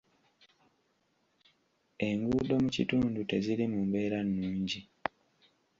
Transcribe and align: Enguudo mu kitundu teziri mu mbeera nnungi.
Enguudo 2.07 2.53
mu 2.63 2.69
kitundu 2.75 3.19
teziri 3.29 3.65
mu 3.73 3.79
mbeera 3.87 4.19
nnungi. 4.27 4.79